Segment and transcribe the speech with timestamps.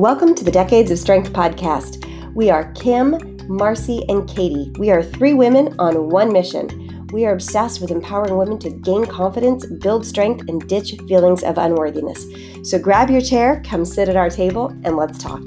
[0.00, 2.06] Welcome to the Decades of Strength podcast.
[2.32, 4.72] We are Kim, Marcy, and Katie.
[4.78, 7.06] We are three women on one mission.
[7.12, 11.58] We are obsessed with empowering women to gain confidence, build strength, and ditch feelings of
[11.58, 12.24] unworthiness.
[12.62, 15.42] So grab your chair, come sit at our table, and let's talk.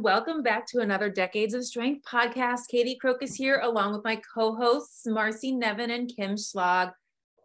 [0.00, 0.14] Everyone.
[0.14, 2.68] Welcome back to another Decades of Strength podcast.
[2.70, 6.92] Katie Crocus here, along with my co hosts, Marcy Nevin and Kim Schlag.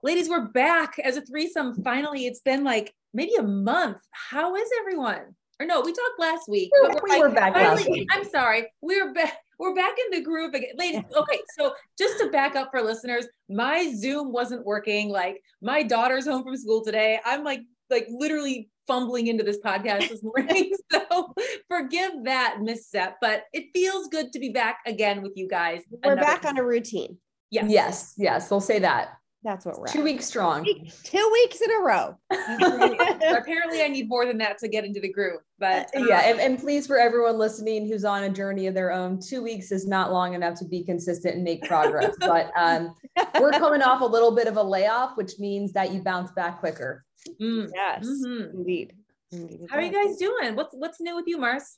[0.04, 1.76] Ladies, we're back as a threesome.
[1.84, 3.98] Finally, it's been like maybe a month.
[4.12, 5.36] How is everyone?
[5.60, 6.72] Or no, we talked last week.
[6.82, 8.08] We're, we like, back finally, last week.
[8.12, 8.72] I'm sorry.
[8.82, 9.38] We're back.
[9.60, 10.76] We're back in the groove again.
[10.78, 15.10] Ladies, okay, so just to back up for listeners, my Zoom wasn't working.
[15.10, 17.20] Like my daughter's home from school today.
[17.26, 20.74] I'm like like literally fumbling into this podcast this morning.
[20.92, 21.34] so
[21.70, 25.82] forgive that misstep, but it feels good to be back again with you guys.
[26.04, 26.56] We're back time.
[26.56, 27.18] on a routine.
[27.52, 27.66] Yes.
[27.70, 28.14] Yes.
[28.18, 28.52] Yes.
[28.52, 29.18] We'll say that.
[29.46, 30.04] That's what we're two at.
[30.04, 30.66] weeks strong.
[31.04, 32.18] Two weeks in a row.
[32.32, 35.42] apparently, I need more than that to get into the groove.
[35.60, 38.92] But uh, yeah, and, and, please, for everyone listening who's on a journey of their
[38.92, 42.16] own, two weeks is not long enough to be consistent and make progress.
[42.20, 42.96] but um,
[43.40, 46.60] we're coming off a little bit of a layoff, which means that you bounce back
[46.60, 47.06] quicker.
[47.40, 47.70] Mm.
[47.72, 48.58] Yes, mm-hmm.
[48.58, 48.94] indeed.
[49.32, 49.68] indeed.
[49.70, 50.56] How are you guys doing?
[50.56, 51.78] What's what's new with you, Mars?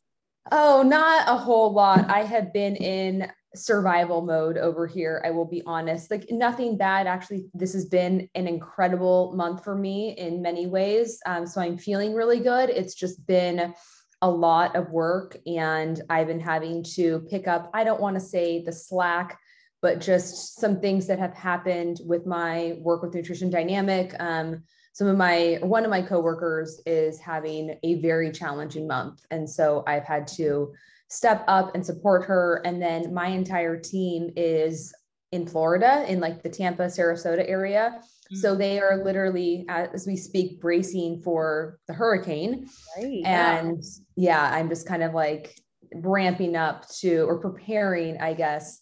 [0.53, 2.09] Oh, not a whole lot.
[2.09, 5.21] I have been in survival mode over here.
[5.25, 6.11] I will be honest.
[6.11, 7.07] Like nothing bad.
[7.07, 11.19] Actually, this has been an incredible month for me in many ways.
[11.25, 12.69] Um, so I'm feeling really good.
[12.69, 13.73] It's just been
[14.21, 17.69] a lot of work, and I've been having to pick up.
[17.73, 19.39] I don't want to say the slack
[19.79, 24.11] but just some things that have happened with my work with Nutrition Dynamic.
[24.19, 24.63] Um,
[24.97, 29.83] some of my one of my coworkers is having a very challenging month and so
[29.85, 30.73] i've had to
[31.09, 34.93] step up and support her and then my entire team is
[35.31, 38.35] in florida in like the tampa sarasota area mm-hmm.
[38.35, 42.67] so they are literally as we speak bracing for the hurricane
[42.97, 43.21] right.
[43.25, 43.83] and
[44.15, 44.49] yeah.
[44.49, 45.55] yeah i'm just kind of like
[45.95, 48.81] ramping up to or preparing i guess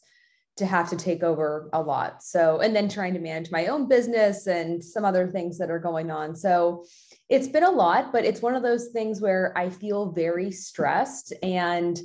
[0.57, 2.23] to have to take over a lot.
[2.23, 5.79] So, and then trying to manage my own business and some other things that are
[5.79, 6.35] going on.
[6.35, 6.85] So,
[7.29, 11.33] it's been a lot, but it's one of those things where I feel very stressed
[11.41, 11.99] and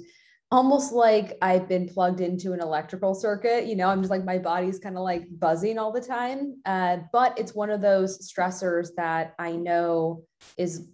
[0.53, 3.67] almost like I've been plugged into an electrical circuit.
[3.67, 6.61] You know, I'm just like my body's kind of like buzzing all the time.
[6.65, 10.25] Uh, but it's one of those stressors that I know
[10.57, 10.89] is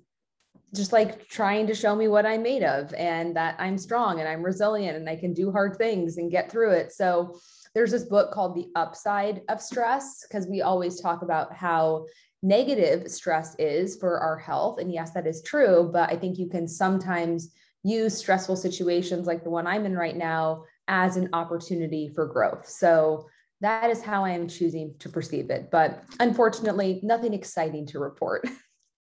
[0.74, 4.28] just like trying to show me what I'm made of and that I'm strong and
[4.28, 6.92] I'm resilient and I can do hard things and get through it.
[6.92, 7.38] So
[7.74, 12.06] there's this book called The Upside of Stress because we always talk about how
[12.46, 14.78] negative stress is for our health.
[14.78, 15.90] And yes, that is true.
[15.92, 17.52] But I think you can sometimes
[17.82, 22.68] use stressful situations like the one I'm in right now as an opportunity for growth.
[22.68, 23.26] So
[23.60, 25.70] that is how I am choosing to perceive it.
[25.72, 28.46] But unfortunately, nothing exciting to report.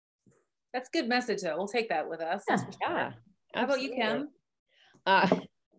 [0.73, 1.57] That's good message though.
[1.57, 2.43] We'll take that with us.
[2.47, 2.57] Yeah.
[2.81, 3.11] yeah
[3.55, 4.29] How about you, Kim?
[5.05, 5.27] Uh,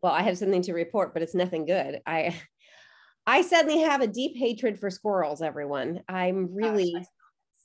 [0.03, 2.01] well, I have something to report, but it's nothing good.
[2.07, 2.35] I
[3.25, 6.01] I suddenly have a deep hatred for squirrels, everyone.
[6.09, 7.05] I'm really, Gosh,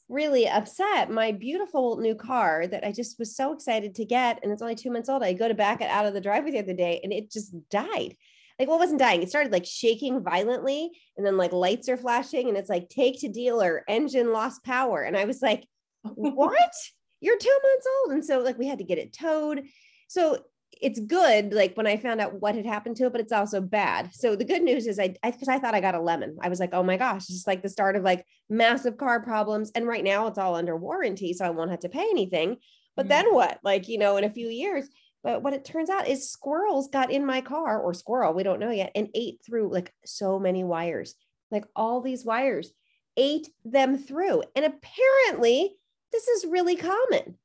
[0.09, 1.11] really upset.
[1.11, 4.75] My beautiful new car that I just was so excited to get, and it's only
[4.75, 5.23] two months old.
[5.23, 7.53] I go to back it out of the driveway the other day and it just
[7.69, 8.15] died.
[8.59, 9.21] Like, well, it wasn't dying.
[9.21, 13.19] It started like shaking violently, and then like lights are flashing, and it's like, take
[13.21, 15.03] to dealer, engine lost power.
[15.03, 15.67] And I was like,
[16.01, 16.73] what?
[17.19, 18.13] you're two months old.
[18.13, 19.63] And so like we had to get it towed.
[20.07, 20.39] So
[20.81, 23.61] it's good like when I found out what had happened to it, but it's also
[23.61, 24.13] bad.
[24.13, 26.37] So the good news is I because I, I, thought I got a lemon.
[26.41, 29.21] I was like, oh my gosh, it's just like the start of like massive car
[29.21, 29.71] problems.
[29.75, 32.57] And right now it's all under warranty, so I won't have to pay anything.
[32.95, 33.09] But mm-hmm.
[33.09, 33.59] then what?
[33.63, 34.87] Like, you know, in a few years.
[35.23, 38.59] But what it turns out is squirrels got in my car or squirrel, we don't
[38.59, 41.15] know yet, and ate through like so many wires,
[41.51, 42.71] like all these wires,
[43.17, 44.43] ate them through.
[44.55, 45.75] And apparently
[46.11, 47.37] this is really common.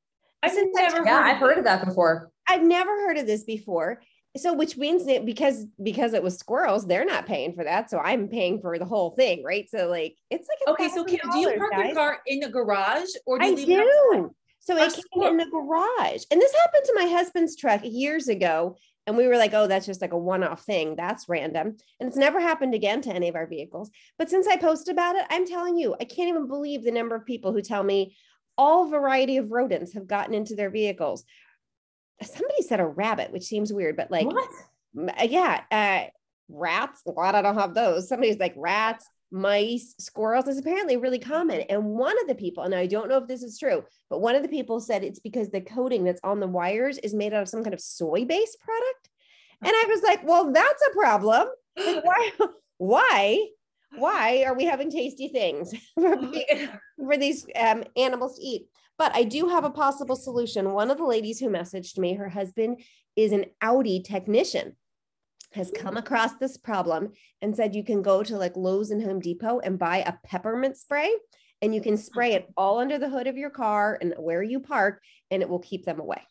[0.43, 2.31] I've never yeah, I've heard of that before.
[2.49, 4.03] I've never heard of this before.
[4.37, 7.91] So which means that because because it was squirrels, they're not paying for that.
[7.91, 9.69] So I'm paying for the whole thing, right?
[9.69, 10.89] So like it's like okay.
[10.89, 11.87] So Kim, do you park guys.
[11.87, 14.11] your car in the garage or do you I leave do.
[14.13, 14.31] it
[14.61, 18.77] So it came in the garage, and this happened to my husband's truck years ago.
[19.07, 20.95] And we were like, oh, that's just like a one off thing.
[20.95, 21.77] That's random.
[21.99, 23.91] And it's never happened again to any of our vehicles.
[24.17, 27.17] But since I posted about it, I'm telling you, I can't even believe the number
[27.17, 28.15] of people who tell me,
[28.59, 31.25] all variety of rodents have gotten into their vehicles.
[32.23, 34.49] Somebody said a rabbit, which seems weird, but like, what?
[34.97, 36.11] Uh, yeah, uh,
[36.49, 37.03] rats.
[37.05, 38.09] Glad I don't have those.
[38.09, 41.63] Somebody's like rats, mice, squirrels is apparently really common.
[41.63, 44.37] And one of the people, and I don't know if this is true, but one
[44.37, 47.43] of the people said it's because the coating that's on the wires is made out
[47.43, 49.09] of some kind of soy based product.
[49.63, 51.49] And I was like, well, that's a problem.
[51.77, 52.31] Like, why?
[52.79, 53.47] why
[53.97, 56.17] why are we having tasty things for,
[56.97, 58.67] for these um, animals to eat?
[58.99, 60.73] But I do have a possible solution.
[60.73, 62.83] One of the ladies who messaged me, her husband
[63.17, 64.77] is an Audi technician,
[65.53, 69.21] has come across this problem and said you can go to like Lowe's and Home
[69.21, 71.15] Depot and buy a peppermint spray
[71.61, 74.61] and you can spray it all under the hood of your car and where you
[74.61, 76.23] park and it will keep them away.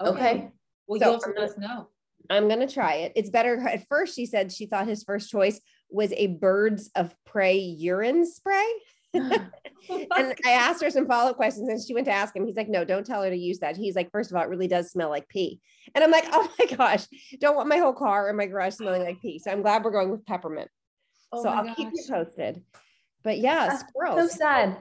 [0.00, 0.10] Okay.
[0.10, 0.50] okay.
[0.86, 1.88] Well, so, you'll have to let us know.
[2.30, 3.12] I'm going to try it.
[3.16, 3.58] It's better.
[3.68, 8.26] At first, she said she thought his first choice was a birds of prey urine
[8.26, 8.72] spray.
[9.14, 12.44] and I asked her some follow up questions and she went to ask him.
[12.44, 13.76] He's like, no, don't tell her to use that.
[13.76, 15.60] He's like, first of all, it really does smell like pee.
[15.94, 17.06] And I'm like, oh my gosh,
[17.38, 19.38] don't want my whole car or my garage smelling like pee.
[19.38, 20.68] So I'm glad we're going with peppermint.
[21.32, 21.76] Oh so I'll gosh.
[21.76, 22.62] keep you posted.
[23.22, 24.32] But yeah, squirrels.
[24.32, 24.76] So sad.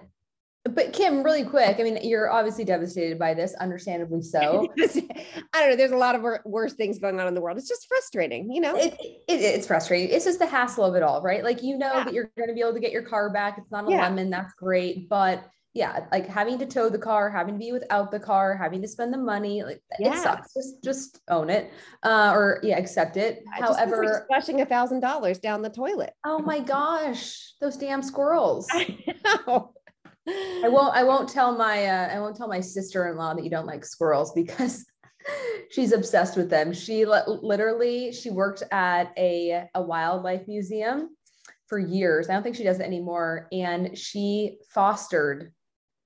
[0.65, 4.69] But Kim, really quick, I mean, you're obviously devastated by this, understandably so.
[4.79, 5.75] I don't know.
[5.75, 7.57] There's a lot of worse things going on in the world.
[7.57, 8.75] It's just frustrating, you know.
[8.75, 8.93] It,
[9.27, 10.15] it, it's frustrating.
[10.15, 11.43] It's just the hassle of it all, right?
[11.43, 12.03] Like you know yeah.
[12.05, 13.57] that you're going to be able to get your car back.
[13.57, 14.03] It's not a yeah.
[14.03, 14.29] lemon.
[14.29, 15.43] That's great, but
[15.73, 18.87] yeah, like having to tow the car, having to be without the car, having to
[18.87, 20.13] spend the money, like yeah.
[20.13, 20.53] it sucks.
[20.53, 21.71] Just just own it,
[22.03, 23.43] uh, or yeah, accept it.
[23.53, 26.13] I However, like splashing a thousand dollars down the toilet.
[26.23, 28.67] Oh my gosh, those damn squirrels!
[28.71, 29.73] I know.
[30.27, 30.95] I won't.
[30.95, 31.85] I won't tell my.
[31.85, 34.85] Uh, I won't tell my sister-in-law that you don't like squirrels because
[35.69, 36.73] she's obsessed with them.
[36.73, 41.09] She literally she worked at a a wildlife museum
[41.67, 42.29] for years.
[42.29, 43.47] I don't think she does it anymore.
[43.51, 45.51] And she fostered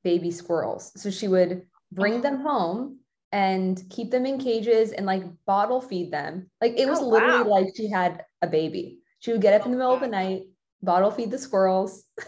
[0.03, 0.93] baby squirrels.
[0.95, 2.99] So she would bring them home
[3.31, 6.49] and keep them in cages and like bottle feed them.
[6.61, 7.49] Like it was oh, literally wow.
[7.49, 8.99] like she had a baby.
[9.19, 10.43] She would get up in the middle of the night,
[10.81, 12.03] bottle feed the squirrels.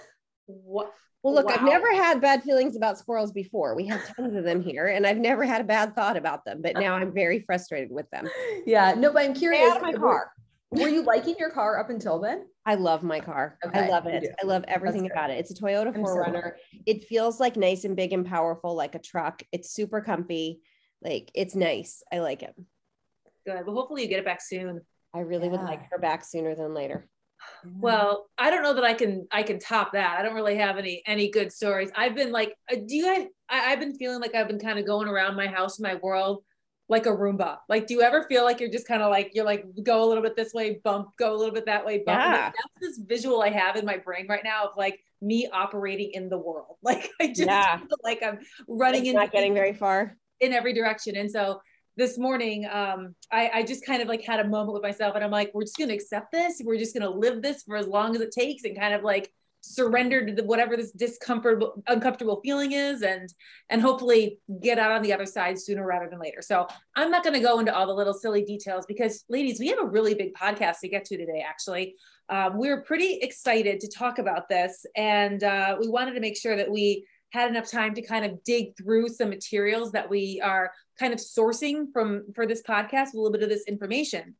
[0.52, 0.92] What?
[1.24, 1.56] Well, look, wow.
[1.56, 3.76] I've never had bad feelings about squirrels before.
[3.76, 6.62] We have tons of them here, and I've never had a bad thought about them.
[6.62, 8.30] But now I'm very frustrated with them.
[8.66, 9.62] Yeah, no, but I'm curious.
[9.62, 10.32] Stay out of my car.
[10.72, 12.46] Were, were you liking your car up until then?
[12.66, 13.58] I love my car.
[13.66, 14.24] Okay, I love it.
[14.42, 15.40] I love everything about it.
[15.40, 16.52] It's a Toyota 4Runner.
[16.56, 19.42] So it feels like nice and big and powerful, like a truck.
[19.52, 20.62] It's super comfy.
[21.02, 22.04] Like it's nice.
[22.12, 22.54] I like it.
[23.46, 23.66] Good.
[23.66, 24.82] Well, hopefully you get it back soon.
[25.16, 25.52] I really yeah.
[25.52, 27.08] would like her back sooner than later.
[27.66, 30.20] Well, I don't know that I can I can top that.
[30.20, 31.90] I don't really have any any good stories.
[31.96, 33.28] I've been like, uh, do you guys?
[33.50, 36.44] I, I've been feeling like I've been kind of going around my house, my world,
[36.88, 37.58] like a Roomba.
[37.70, 40.08] Like, do you ever feel like you're just kind of like you're like go a
[40.08, 42.20] little bit this way, bump, go a little bit that way, bump?
[42.20, 42.52] Yeah.
[42.52, 46.30] That's this visual I have in my brain right now of like me operating in
[46.30, 46.78] the world.
[46.84, 47.78] Like I just yeah.
[47.78, 51.16] feel like I'm running in not getting very far in every direction.
[51.16, 51.62] And so
[52.00, 55.24] this morning, um, I, I just kind of like had a moment with myself and
[55.24, 56.62] I'm like, we're just going to accept this.
[56.64, 59.04] We're just going to live this for as long as it takes and kind of
[59.04, 59.30] like
[59.60, 63.28] surrender to the, whatever this discomfort, uncomfortable feeling is and,
[63.70, 66.42] and hopefully get out on the other side sooner rather than later.
[66.42, 69.68] So I'm not going to go into all the little silly details because ladies, we
[69.68, 71.96] have a really big podcast to get to today, actually.
[72.30, 76.38] Um, we we're pretty excited to talk about this and uh, we wanted to make
[76.38, 80.42] sure that we had enough time to kind of dig through some materials that we
[80.44, 84.36] are kind of sourcing from for this podcast, a little bit of this information,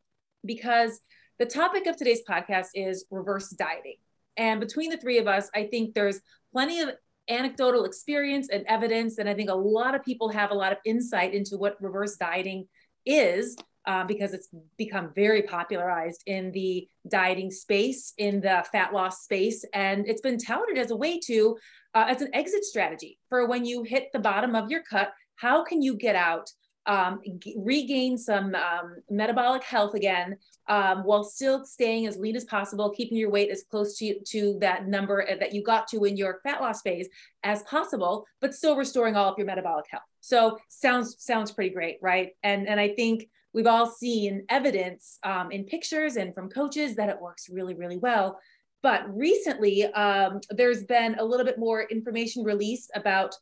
[0.46, 1.00] because
[1.40, 3.98] the topic of today's podcast is reverse dieting.
[4.38, 6.20] And between the three of us, I think there's
[6.52, 6.90] plenty of
[7.30, 9.18] anecdotal experience and evidence.
[9.20, 12.18] And I think a lot of people have a lot of insight into what reverse
[12.18, 12.68] dieting
[13.06, 19.24] is uh, because it's become very popularized in the dieting space, in the fat loss
[19.24, 19.64] space.
[19.74, 21.58] And it's been touted as a way to
[21.96, 25.12] uh, as an exit strategy for when you hit the bottom of your cut.
[25.40, 26.52] How can you get out,
[26.86, 32.46] um, g- regain some um, metabolic health again, um, while still staying as lean as
[32.46, 36.18] possible, keeping your weight as close to, to that number that you got to in
[36.18, 37.08] your fat loss phase
[37.44, 40.04] as possible, but still restoring all of your metabolic health.
[40.20, 42.32] So sounds sounds pretty great, right?
[42.44, 47.10] And and I think we've all seen evidence um, in pictures and from coaches that
[47.10, 48.40] it works really really well.
[48.82, 53.34] But recently, um, there's been a little bit more information released about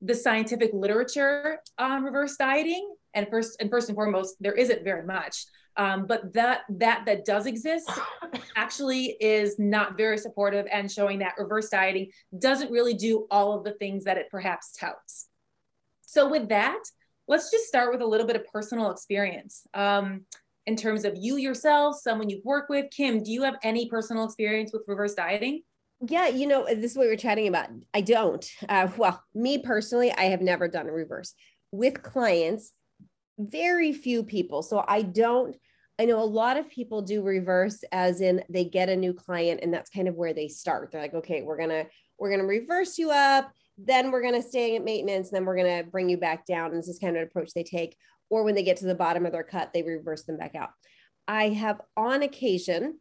[0.00, 2.94] the scientific literature on reverse dieting.
[3.14, 5.46] And first and first and foremost, there isn't very much.
[5.76, 7.88] Um, but that that that does exist
[8.56, 13.64] actually is not very supportive and showing that reverse dieting doesn't really do all of
[13.64, 15.28] the things that it perhaps touts.
[16.02, 16.82] So with that,
[17.28, 19.66] let's just start with a little bit of personal experience.
[19.72, 20.22] Um,
[20.66, 22.90] in terms of you yourself, someone you've worked with?
[22.90, 25.62] Kim, do you have any personal experience with reverse dieting?
[26.06, 27.68] Yeah, you know, this is what we are chatting about.
[27.92, 28.48] I don't.
[28.68, 31.34] Uh, well, me personally, I have never done a reverse
[31.72, 32.72] with clients,
[33.38, 34.62] very few people.
[34.62, 35.56] So I don't.
[36.00, 39.60] I know a lot of people do reverse as in they get a new client
[39.64, 40.90] and that's kind of where they start.
[40.92, 41.86] They're like, okay, we're to
[42.20, 46.08] we're to reverse you up, then we're to stay at maintenance, then we're to bring
[46.08, 46.70] you back down.
[46.70, 47.96] And this is kind of an approach they take
[48.30, 50.70] or when they get to the bottom of their cut, they reverse them back out.
[51.26, 52.98] I have on occasion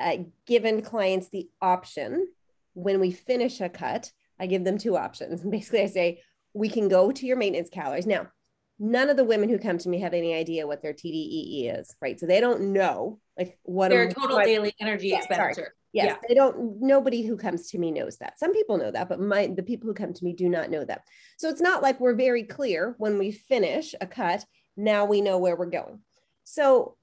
[0.00, 2.28] uh, given clients the option
[2.74, 5.42] when we finish a cut, I give them two options.
[5.50, 6.22] Basically, I say,
[6.52, 8.06] we can go to your maintenance calories.
[8.06, 8.28] Now,
[8.78, 11.94] none of the women who come to me have any idea what their TDEE is,
[12.00, 12.18] right?
[12.18, 15.54] So they don't know like what their total what, daily energy yeah, expenditure.
[15.54, 15.68] Sorry.
[15.92, 16.16] Yes, yeah.
[16.28, 16.80] they don't.
[16.80, 18.38] Nobody who comes to me knows that.
[18.40, 20.84] Some people know that, but my the people who come to me do not know
[20.84, 21.02] that.
[21.38, 24.44] So it's not like we're very clear when we finish a cut.
[24.76, 26.00] Now we know where we're going.
[26.42, 26.96] So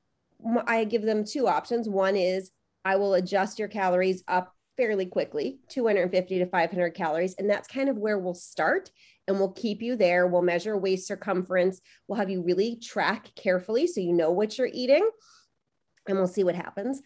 [0.68, 1.88] I give them two options.
[1.88, 2.52] One is
[2.86, 7.90] I will adjust your calories up fairly quickly 250 to 500 calories and that's kind
[7.90, 8.90] of where we'll start
[9.28, 10.28] and we'll keep you there.
[10.28, 11.82] We'll measure waist circumference.
[12.08, 15.08] We'll have you really track carefully so you know what you're eating
[16.08, 17.02] and we'll see what happens.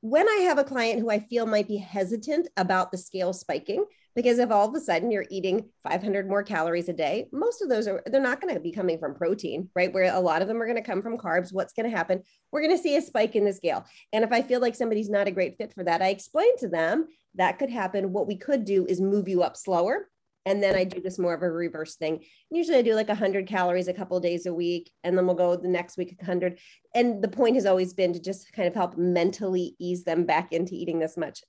[0.00, 3.84] When I have a client who I feel might be hesitant about the scale spiking,
[4.18, 7.68] because if all of a sudden you're eating 500 more calories a day, most of
[7.68, 9.94] those are, they're not going to be coming from protein, right?
[9.94, 11.52] Where a lot of them are going to come from carbs.
[11.52, 12.24] What's going to happen?
[12.50, 13.86] We're going to see a spike in the scale.
[14.12, 16.66] And if I feel like somebody's not a great fit for that, I explain to
[16.66, 17.06] them
[17.36, 18.12] that could happen.
[18.12, 20.08] What we could do is move you up slower
[20.46, 22.24] and then I do this more of a reverse thing.
[22.50, 25.54] Usually I do like 100 calories a couple days a week, and then we'll go
[25.56, 26.58] the next week 100.
[26.94, 30.54] And the point has always been to just kind of help mentally ease them back
[30.54, 31.42] into eating this much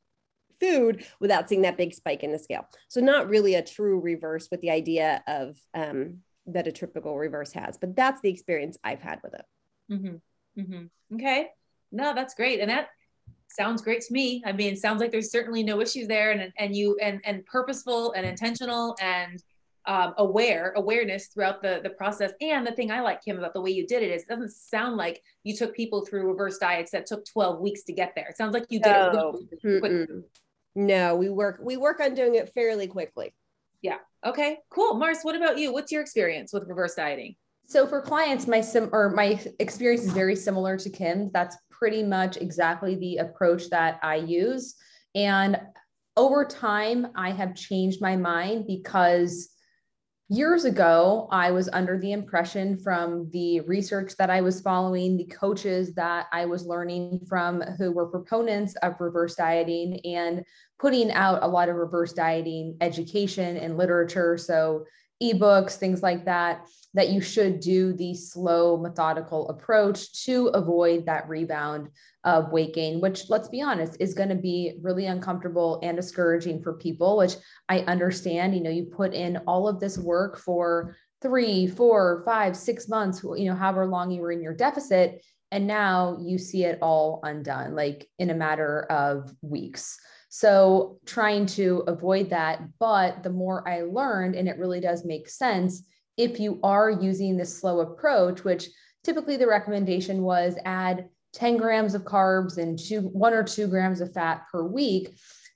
[0.59, 2.65] food without seeing that big spike in the scale.
[2.87, 7.53] So not really a true reverse with the idea of um, that a typical reverse
[7.53, 9.45] has, but that's the experience I've had with it.
[9.91, 10.61] Mm-hmm.
[10.61, 11.15] Mm-hmm.
[11.15, 11.47] Okay.
[11.91, 12.59] No, that's great.
[12.59, 12.89] And that
[13.47, 14.43] sounds great to me.
[14.45, 18.13] I mean, sounds like there's certainly no issues there, and and you and and purposeful
[18.13, 19.41] and intentional and
[19.85, 22.31] um, aware awareness throughout the the process.
[22.41, 24.51] And the thing I like Kim about the way you did it is it doesn't
[24.51, 28.27] sound like you took people through reverse diets that took 12 weeks to get there.
[28.29, 29.39] It sounds like you did no.
[29.51, 30.23] it really
[30.75, 33.33] No, we work we work on doing it fairly quickly.
[33.81, 33.97] Yeah.
[34.25, 34.57] Okay.
[34.69, 34.95] Cool.
[34.95, 35.71] Mars, what about you?
[35.73, 37.35] What's your experience with reverse dieting?
[37.65, 41.31] So for clients, my sim or my experience is very similar to Kim's.
[41.31, 44.75] That's pretty much exactly the approach that I use.
[45.15, 45.59] And
[46.17, 49.49] over time, I have changed my mind because
[50.29, 55.25] years ago, I was under the impression from the research that I was following, the
[55.25, 60.43] coaches that I was learning from who were proponents of reverse dieting and
[60.79, 64.37] putting out a lot of reverse dieting education and literature.
[64.37, 64.85] So,
[65.21, 71.27] ebooks, things like that, that you should do the slow, methodical approach to avoid that
[71.29, 71.89] rebound
[72.23, 76.61] of weight gain, which let's be honest, is going to be really uncomfortable and discouraging
[76.61, 77.35] for people, which
[77.67, 78.55] I understand.
[78.55, 83.23] You know, you put in all of this work for three, four, five, six months,
[83.23, 85.23] you know, however long you were in your deficit.
[85.51, 89.99] And now you see it all undone, like in a matter of weeks.
[90.29, 92.61] So trying to avoid that.
[92.79, 95.83] But the more I learned, and it really does make sense,
[96.17, 98.69] if you are using this slow approach, which
[99.03, 104.01] typically the recommendation was add 10 grams of carbs and two, one or two grams
[104.01, 105.15] of fat per week,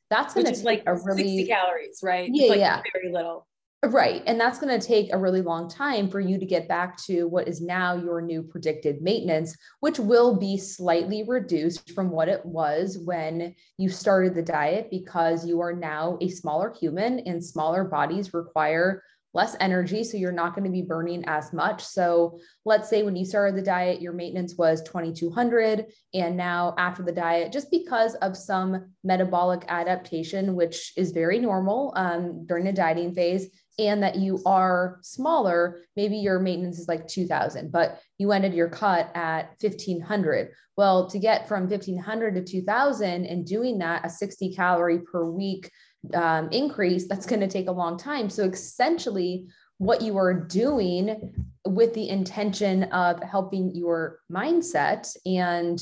[0.10, 2.30] that's going to like a really 60 calories, right?
[2.32, 2.82] Yeah, like yeah.
[2.94, 3.48] Very little.
[3.86, 4.24] Right.
[4.28, 7.26] And that's going to take a really long time for you to get back to
[7.26, 12.46] what is now your new predicted maintenance, which will be slightly reduced from what it
[12.46, 17.84] was when you started the diet because you are now a smaller human and smaller
[17.84, 20.04] bodies require less energy.
[20.04, 21.84] So you're not going to be burning as much.
[21.84, 25.88] So let's say when you started the diet, your maintenance was 2200.
[26.14, 31.94] And now after the diet, just because of some metabolic adaptation, which is very normal
[31.96, 33.50] um, during the dieting phase,
[33.80, 38.70] and that you are smaller, maybe your maintenance is like 2000, but you ended your
[38.70, 40.52] cut at 1500.
[40.78, 45.72] Well, to get from 1500 to 2000 and doing that a 60 calorie per week
[46.14, 48.30] um, increase, that's going to take a long time.
[48.30, 51.34] So essentially, what you are doing
[51.66, 55.82] with the intention of helping your mindset and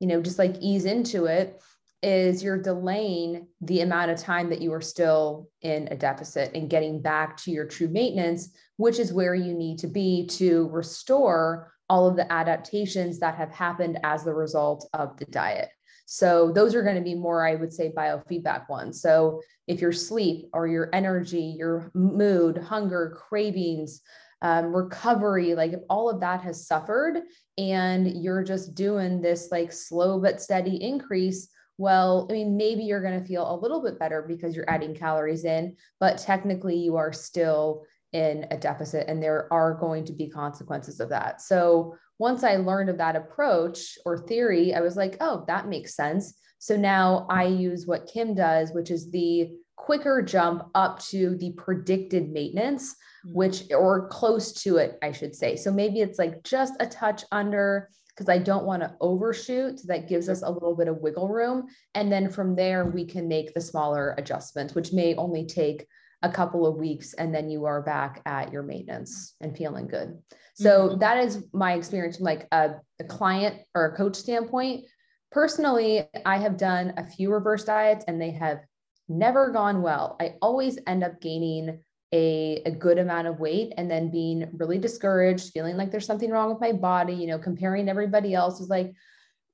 [0.00, 1.60] you know just like ease into it
[2.02, 6.68] is you're delaying the amount of time that you are still in a deficit and
[6.68, 11.72] getting back to your true maintenance, which is where you need to be to restore
[11.88, 15.68] all of the adaptations that have happened as the result of the diet.
[16.06, 19.00] So, those are going to be more, I would say, biofeedback ones.
[19.00, 24.00] So, if your sleep or your energy, your mood, hunger, cravings,
[24.42, 27.20] um, recovery, like if all of that has suffered
[27.56, 31.48] and you're just doing this like slow but steady increase,
[31.78, 34.94] well, I mean, maybe you're going to feel a little bit better because you're adding
[34.94, 40.12] calories in, but technically you are still in a deficit and there are going to
[40.12, 41.40] be consequences of that.
[41.40, 45.96] So once I learned of that approach or theory, I was like, oh, that makes
[45.96, 46.34] sense.
[46.58, 51.52] So now I use what Kim does, which is the quicker jump up to the
[51.56, 52.94] predicted maintenance,
[53.26, 53.34] mm-hmm.
[53.34, 55.56] which or close to it, I should say.
[55.56, 59.80] So maybe it's like just a touch under because I don't want to overshoot.
[59.86, 61.66] That gives us a little bit of wiggle room.
[61.94, 65.86] And then from there, we can make the smaller adjustments, which may only take
[66.22, 70.18] a couple of weeks and then you are back at your maintenance and feeling good.
[70.54, 71.00] So mm-hmm.
[71.00, 74.86] that is my experience from like a, a, client or a coach standpoint.
[75.32, 78.60] Personally, I have done a few reverse diets and they have
[79.08, 80.16] never gone well.
[80.20, 81.80] I always end up gaining
[82.12, 86.30] a, a good amount of weight and then being really discouraged, feeling like there's something
[86.30, 88.92] wrong with my body, you know, comparing everybody else is like,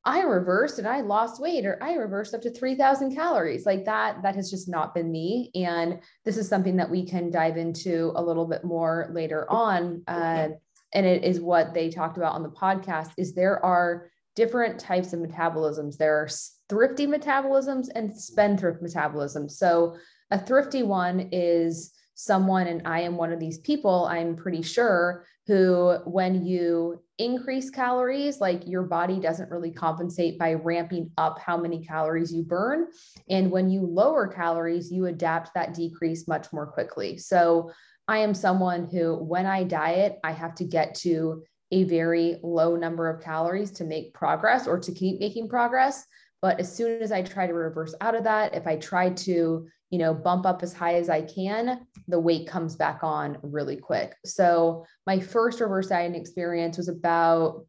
[0.04, 3.66] I reversed and I lost weight or I reversed up to 3000 calories.
[3.66, 5.50] Like that, that has just not been me.
[5.54, 10.02] And this is something that we can dive into a little bit more later on.
[10.08, 10.48] Uh,
[10.94, 15.12] and it is what they talked about on the podcast is there are different types
[15.12, 15.96] of metabolisms.
[15.96, 16.28] There are
[16.68, 19.52] thrifty metabolisms and spendthrift metabolisms.
[19.52, 19.96] So
[20.30, 25.24] a thrifty one is someone, and I am one of these people, I'm pretty sure,
[25.46, 31.56] who, when you increase calories, like your body doesn't really compensate by ramping up how
[31.56, 32.88] many calories you burn.
[33.30, 37.18] And when you lower calories, you adapt that decrease much more quickly.
[37.18, 37.70] So
[38.08, 42.74] I am someone who, when I diet, I have to get to a very low
[42.74, 46.04] number of calories to make progress or to keep making progress.
[46.42, 49.68] But as soon as I try to reverse out of that, if I try to
[49.90, 53.76] you know, bump up as high as I can, the weight comes back on really
[53.76, 54.16] quick.
[54.24, 57.64] So my first reverse dieting experience was about,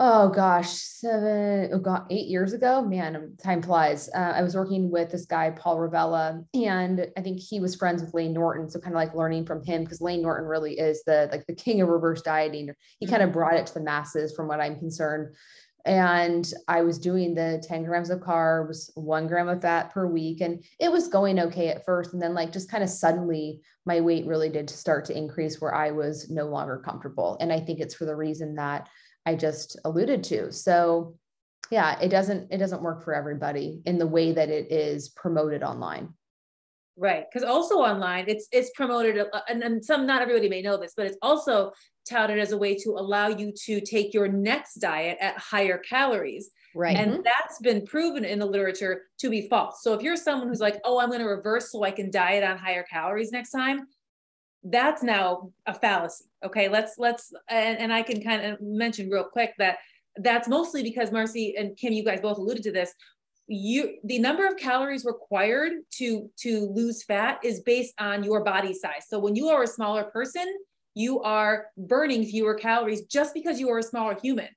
[0.00, 2.82] oh gosh, seven, oh god, eight years ago.
[2.82, 4.08] Man, time flies.
[4.12, 8.02] Uh, I was working with this guy, Paul Revelia, and I think he was friends
[8.02, 8.68] with Layne Norton.
[8.68, 11.54] So kind of like learning from him because Layne Norton really is the like the
[11.54, 12.74] king of reverse dieting.
[12.98, 13.38] He kind of mm-hmm.
[13.38, 15.36] brought it to the masses from what I'm concerned
[15.84, 20.40] and I was doing the 10 grams of carbs, one gram of fat per week.
[20.40, 22.14] And it was going okay at first.
[22.14, 25.74] And then, like, just kind of suddenly, my weight really did start to increase where
[25.74, 27.36] I was no longer comfortable.
[27.40, 28.88] And I think it's for the reason that
[29.26, 30.50] I just alluded to.
[30.52, 31.16] So,
[31.70, 35.62] yeah, it doesn't it doesn't work for everybody in the way that it is promoted
[35.62, 36.14] online.
[36.96, 40.76] Right, because also online, it's it's promoted, uh, and, and some not everybody may know
[40.76, 41.72] this, but it's also
[42.08, 46.50] touted as a way to allow you to take your next diet at higher calories.
[46.74, 46.96] Right.
[46.96, 47.22] And mm-hmm.
[47.22, 49.82] that's been proven in the literature to be false.
[49.82, 52.42] So if you're someone who's like, oh, I'm going to reverse so I can diet
[52.42, 53.86] on higher calories next time,
[54.64, 56.24] that's now a fallacy.
[56.44, 56.68] Okay.
[56.68, 59.78] Let's, let's, and, and I can kind of mention real quick that
[60.16, 62.92] that's mostly because Marcy and Kim, you guys both alluded to this.
[63.46, 68.72] You, the number of calories required to to lose fat is based on your body
[68.72, 69.04] size.
[69.08, 70.46] So when you are a smaller person,
[70.94, 74.48] you are burning fewer calories just because you are a smaller human.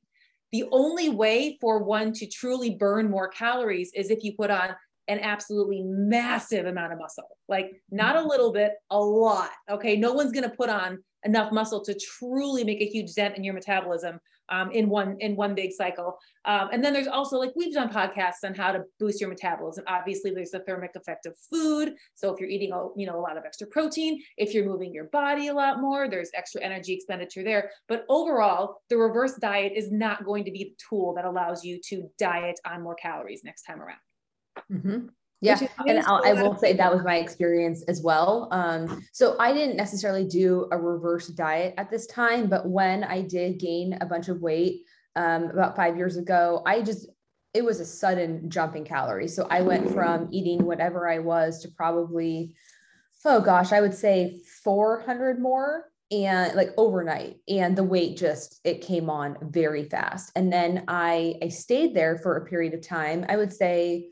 [0.52, 4.76] The only way for one to truly burn more calories is if you put on
[5.10, 8.30] an absolutely massive amount of muscle, like not a mm-hmm.
[8.30, 9.52] little bit, a lot.
[9.70, 9.98] Okay.
[9.98, 13.44] No one's going to put on enough muscle to truly make a huge dent in
[13.44, 16.18] your metabolism um, in one in one big cycle.
[16.46, 19.84] Um, and then there's also like we've done podcasts on how to boost your metabolism.
[19.88, 21.94] Obviously, there's the thermic effect of food.
[22.16, 24.94] So if you're eating a, you know a lot of extra protein, if you're moving
[24.94, 27.72] your body a lot more, there's extra energy expenditure there.
[27.88, 31.80] But overall, the reverse diet is not going to be the tool that allows you
[31.90, 34.00] to diet on more calories next time around.
[34.72, 35.08] Mm-hmm.
[35.40, 38.48] Yeah, and I'll, I will say that was my experience as well.
[38.52, 43.22] Um, so I didn't necessarily do a reverse diet at this time, but when I
[43.22, 44.82] did gain a bunch of weight
[45.16, 47.08] um, about five years ago, I just
[47.54, 49.36] it was a sudden jump in calories.
[49.36, 52.56] So I went from eating whatever I was to probably,
[53.26, 58.82] oh gosh, I would say 400 more and like overnight and the weight just it
[58.82, 63.26] came on very fast and then i i stayed there for a period of time
[63.28, 64.08] i would say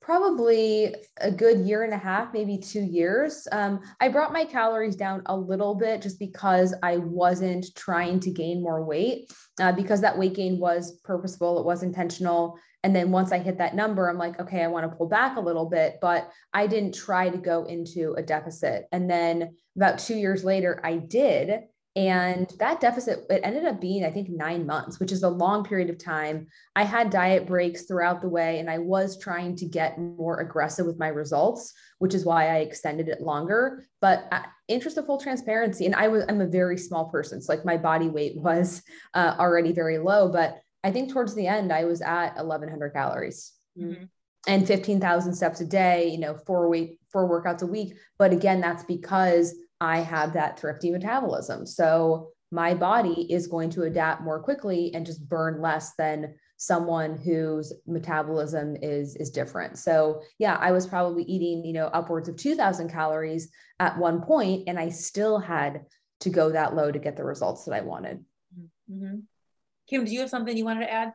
[0.00, 3.46] probably a good year and a half, maybe two years.
[3.52, 8.30] Um, I brought my calories down a little bit just because I wasn't trying to
[8.30, 12.58] gain more weight, uh, because that weight gain was purposeful, it was intentional.
[12.82, 15.36] And then once I hit that number, I'm like, okay, I want to pull back
[15.36, 18.86] a little bit, but I didn't try to go into a deficit.
[18.90, 21.60] And then about two years later, I did.
[21.96, 25.64] And that deficit, it ended up being, I think, nine months, which is a long
[25.64, 26.46] period of time.
[26.76, 30.86] I had diet breaks throughout the way, and I was trying to get more aggressive
[30.86, 33.86] with my results, which is why I extended it longer.
[34.00, 37.42] But uh, interest of full transparency, and I was, I'm a very small person.
[37.42, 38.82] So, like, my body weight was
[39.14, 40.30] uh, already very low.
[40.30, 43.52] But I think towards the end, I was at 1,100 calories.
[43.76, 44.04] Mm-hmm.
[44.46, 47.96] And 15,000 steps a day, you know, four week, four workouts a week.
[48.16, 51.66] But again, that's because I have that thrifty metabolism.
[51.66, 57.16] So my body is going to adapt more quickly and just burn less than someone
[57.16, 59.78] whose metabolism is is different.
[59.78, 64.64] So yeah, I was probably eating, you know, upwards of 2000 calories at one point
[64.66, 65.86] and I still had
[66.20, 68.24] to go that low to get the results that I wanted.
[68.90, 69.20] Mm-hmm.
[69.88, 71.12] Kim, do you have something you wanted to add?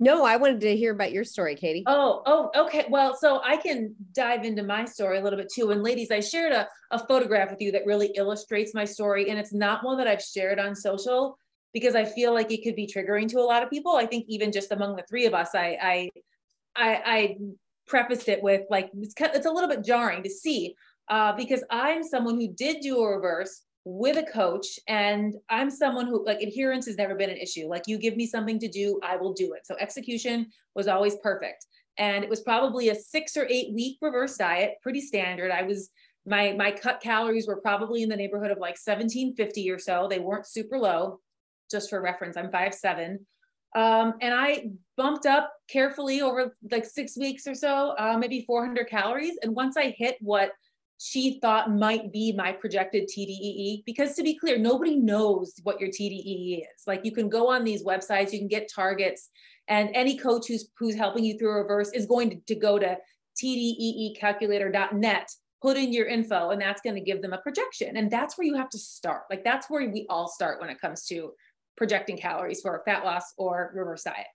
[0.00, 1.84] No, I wanted to hear about your story, Katie.
[1.86, 2.84] Oh, oh, okay.
[2.88, 5.70] Well, so I can dive into my story a little bit too.
[5.70, 9.30] And ladies, I shared a, a photograph with you that really illustrates my story.
[9.30, 11.38] And it's not one that I've shared on social
[11.72, 13.96] because I feel like it could be triggering to a lot of people.
[13.96, 16.10] I think even just among the three of us, I I
[16.76, 17.36] I, I
[17.86, 20.74] prefaced it with like it's, it's a little bit jarring to see
[21.08, 26.06] uh, because I'm someone who did do a reverse with a coach and i'm someone
[26.06, 27.68] who like adherence has never been an issue.
[27.68, 29.66] Like you give me something to do i will do it.
[29.66, 31.66] So execution was always perfect.
[31.98, 35.50] And it was probably a six or eight week reverse diet pretty standard.
[35.50, 35.90] I was
[36.26, 40.08] my my cut calories were probably in the neighborhood of like 1750 or so.
[40.08, 41.20] They weren't super low
[41.70, 43.26] just for reference i'm five seven.
[43.76, 48.88] Um, and i bumped up carefully over like six weeks or so uh, maybe 400
[48.88, 49.36] calories.
[49.42, 50.52] And once i hit what
[50.98, 53.84] she thought might be my projected TDEE.
[53.84, 56.86] Because to be clear, nobody knows what your TDEE is.
[56.86, 59.30] Like you can go on these websites, you can get targets,
[59.68, 62.96] and any coach who's who's helping you through reverse is going to, to go to
[63.42, 65.30] tdeecalculator.net,
[65.60, 67.96] put in your info, and that's going to give them a projection.
[67.96, 69.22] And that's where you have to start.
[69.30, 71.32] Like that's where we all start when it comes to
[71.76, 74.26] projecting calories for fat loss or reverse diet.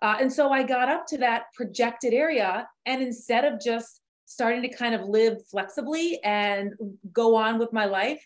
[0.00, 4.60] Uh, and so I got up to that projected area, and instead of just starting
[4.60, 6.74] to kind of live flexibly and
[7.12, 8.22] go on with my life,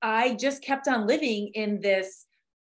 [0.00, 2.24] I just kept on living in this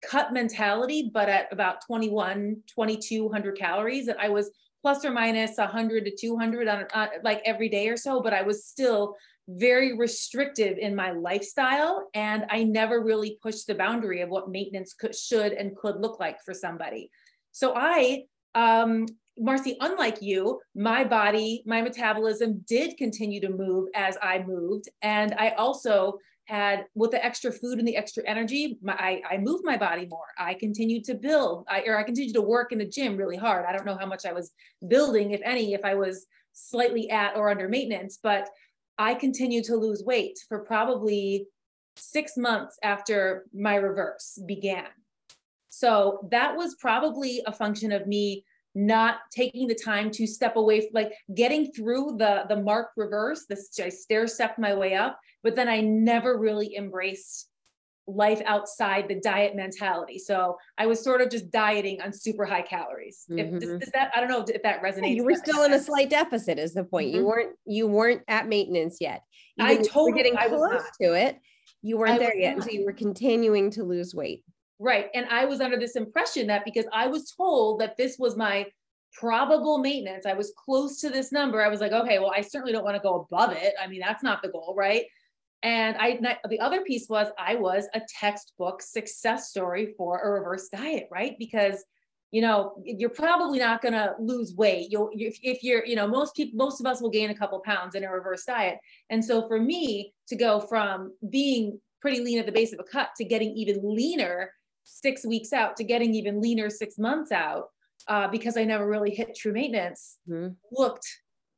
[0.03, 4.09] cut mentality, but at about 21, 2200 calories.
[4.09, 4.51] And I was
[4.81, 8.41] plus or minus 100 to 200 on, on like every day or so, but I
[8.41, 9.15] was still
[9.47, 12.09] very restrictive in my lifestyle.
[12.15, 16.19] And I never really pushed the boundary of what maintenance could, should and could look
[16.19, 17.11] like for somebody.
[17.53, 18.25] So I
[18.55, 19.07] um,
[19.39, 24.89] Marcy, unlike you, my body, my metabolism did continue to move as I moved.
[25.03, 29.39] And I also had, with the extra food and the extra energy, my, I, I
[29.39, 30.27] moved my body more.
[30.39, 33.65] I continued to build, I, or I continued to work in the gym really hard.
[33.67, 34.53] I don't know how much I was
[34.87, 38.49] building, if any, if I was slightly at or under maintenance, but
[38.99, 41.49] I continued to lose weight for probably
[41.97, 44.87] six months after my reverse began.
[45.71, 50.89] So that was probably a function of me not taking the time to step away
[50.93, 55.55] like getting through the the mark reverse this i stair stepped my way up but
[55.55, 57.49] then i never really embraced
[58.07, 60.19] life outside the diet mentality.
[60.19, 63.25] So i was sort of just dieting on super high calories.
[63.31, 63.55] Mm-hmm.
[63.57, 65.73] if does, does, that i don't know if that resonates yeah, you were still in
[65.73, 67.09] a slight deficit is the point.
[67.09, 67.17] Mm-hmm.
[67.19, 69.23] you weren't you weren't at maintenance yet.
[69.59, 71.39] Even i totally getting close to it.
[71.83, 72.67] You weren't I there yet not.
[72.67, 74.43] so you were continuing to lose weight
[74.79, 75.07] Right.
[75.15, 78.67] And I was under this impression that because I was told that this was my
[79.13, 81.63] probable maintenance, I was close to this number.
[81.63, 83.75] I was like, okay, well, I certainly don't want to go above it.
[83.81, 85.05] I mean, that's not the goal, right?
[85.63, 90.69] And I, the other piece was I was a textbook success story for a reverse
[90.69, 91.37] diet, right?
[91.39, 91.85] Because
[92.35, 96.09] you know you're probably not going to lose weight you'll if, if you're you know
[96.09, 99.25] most people most of us will gain a couple pounds in a reverse diet and
[99.25, 103.11] so for me to go from being pretty lean at the base of a cut
[103.17, 104.51] to getting even leaner
[104.85, 107.69] six weeks out to getting even leaner six months out
[108.09, 110.53] uh, because I never really hit true maintenance mm-hmm.
[110.73, 111.07] looked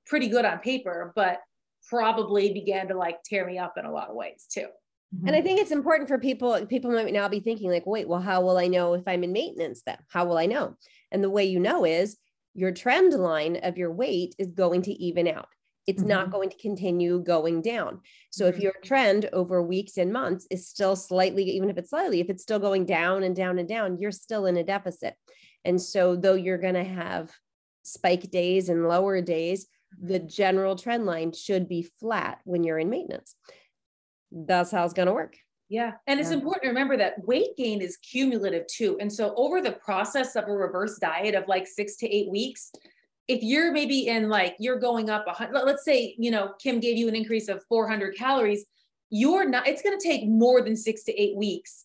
[0.07, 1.41] pretty good on paper, but
[1.89, 4.67] probably began to like tear me up in a lot of ways too.
[5.15, 5.29] Mm-hmm.
[5.29, 8.21] And I think it's important for people, people might now be thinking like, wait, well,
[8.21, 9.99] how will I know if I'm in maintenance then?
[10.09, 10.77] How will I know?
[11.12, 12.17] And the way you know is
[12.55, 15.49] your trend line of your weight is going to even out
[15.87, 16.09] it's mm-hmm.
[16.09, 18.01] not going to continue going down.
[18.31, 18.62] So if mm-hmm.
[18.62, 22.42] your trend over weeks and months is still slightly, even if it's slightly, if it's
[22.42, 25.14] still going down and down and down, you're still in a deficit.
[25.64, 27.31] And so though you're going to have
[27.83, 29.66] spike days and lower days,
[30.01, 30.29] the mm-hmm.
[30.29, 33.37] general trend line should be flat when you're in maintenance.
[34.33, 35.37] That's how it's going to work.
[35.68, 35.92] Yeah.
[36.07, 36.37] And it's yeah.
[36.37, 38.96] important to remember that weight gain is cumulative too.
[39.01, 42.70] And so over the process of a reverse diet of like six to eight weeks,
[43.29, 46.81] if you're maybe in like you're going up a hundred let's say you know kim
[46.81, 48.65] gave you an increase of 400 calories
[49.11, 51.85] you're not it's going to take more than six to eight weeks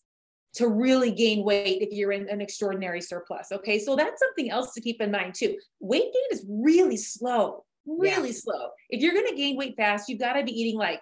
[0.53, 3.79] to really gain weight if you're in an extraordinary surplus okay?
[3.79, 5.57] So that's something else to keep in mind too.
[5.79, 8.35] Weight gain is really slow really yeah.
[8.35, 8.69] slow.
[8.89, 11.01] If you're going to gain weight fast you've got to be eating like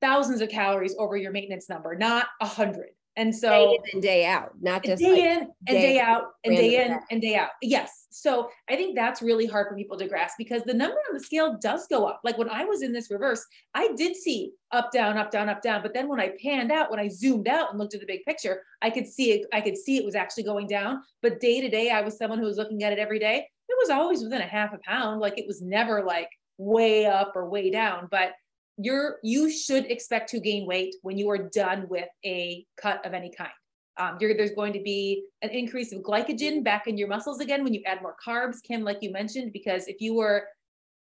[0.00, 4.02] thousands of calories over your maintenance number not a hundred and so day in and
[4.02, 7.20] day out, not just day like in and day, day out and day in and
[7.20, 7.50] day out.
[7.60, 8.06] Yes.
[8.10, 11.20] So I think that's really hard for people to grasp because the number on the
[11.20, 12.20] scale does go up.
[12.22, 15.62] Like when I was in this reverse, I did see up, down, up, down, up,
[15.62, 15.82] down.
[15.82, 18.24] But then when I panned out, when I zoomed out and looked at the big
[18.24, 21.02] picture, I could see it, I could see it was actually going down.
[21.20, 23.48] But day to day, I was someone who was looking at it every day.
[23.68, 25.20] It was always within a half a pound.
[25.20, 28.06] Like it was never like way up or way down.
[28.10, 28.32] But
[28.78, 33.12] you're you should expect to gain weight when you are done with a cut of
[33.12, 33.50] any kind
[33.98, 37.74] Um, there's going to be an increase of glycogen back in your muscles again when
[37.74, 40.46] you add more carbs, Kim, like you mentioned, because if you were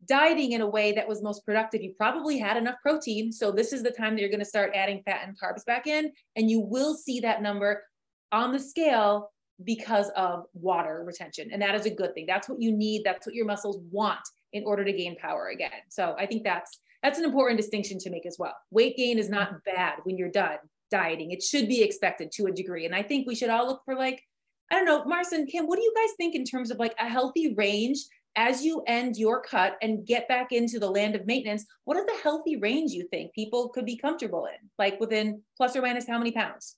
[0.07, 3.31] dieting in a way that was most productive, you probably had enough protein.
[3.31, 5.85] So this is the time that you're going to start adding fat and carbs back
[5.85, 7.83] in, and you will see that number
[8.31, 9.31] on the scale
[9.63, 11.49] because of water retention.
[11.51, 12.25] And that is a good thing.
[12.27, 13.03] That's what you need.
[13.03, 15.81] That's what your muscles want in order to gain power again.
[15.89, 18.55] So I think that's that's an important distinction to make as well.
[18.71, 20.57] Weight gain is not bad when you're done
[20.89, 21.31] dieting.
[21.31, 22.85] It should be expected to a degree.
[22.85, 24.23] And I think we should all look for like,
[24.71, 26.95] I don't know, Marcy and Kim, what do you guys think in terms of like
[26.99, 27.99] a healthy range
[28.35, 31.65] as you end your cut and get back into the land of maintenance?
[31.85, 34.69] What is the healthy range you think people could be comfortable in?
[34.77, 36.75] Like within plus or minus how many pounds?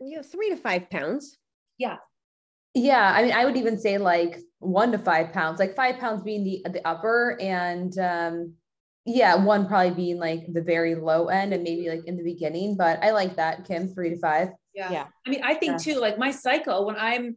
[0.00, 1.38] You Yeah, three to five pounds.
[1.78, 1.96] Yeah.
[2.74, 6.22] Yeah, I mean, I would even say like one to five pounds, like five pounds
[6.22, 8.54] being the the upper, and um,
[9.04, 12.76] yeah, one probably being like the very low end, and maybe like in the beginning.
[12.76, 14.48] But I like that, Kim, three to five.
[14.74, 15.06] Yeah, yeah.
[15.26, 15.94] I mean, I think yeah.
[15.94, 17.36] too, like my cycle when I'm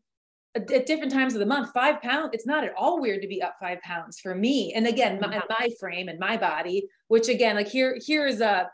[0.56, 3.42] at different times of the month, five pounds, it's not at all weird to be
[3.42, 4.74] up five pounds for me.
[4.74, 8.70] And again, my, my frame and my body, which again, like here, here is a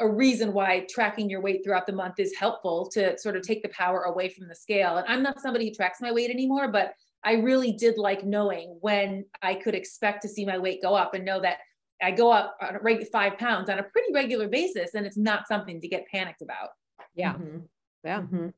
[0.00, 3.62] a reason why tracking your weight throughout the month is helpful to sort of take
[3.62, 4.96] the power away from the scale.
[4.96, 8.76] And I'm not somebody who tracks my weight anymore, but I really did like knowing
[8.80, 11.58] when I could expect to see my weight go up and know that
[12.02, 15.16] I go up on a reg- five pounds on a pretty regular basis and it's
[15.16, 16.70] not something to get panicked about.
[17.14, 17.34] Yeah.
[17.34, 17.58] Mm-hmm.
[18.04, 18.20] Yeah.
[18.20, 18.48] Mm-hmm.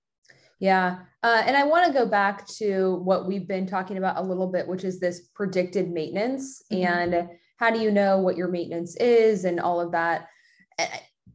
[0.59, 0.99] Yeah.
[1.23, 4.47] Uh, and I want to go back to what we've been talking about a little
[4.47, 6.87] bit, which is this predicted maintenance mm-hmm.
[6.87, 10.29] and how do you know what your maintenance is and all of that